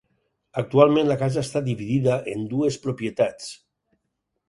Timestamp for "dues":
2.57-2.83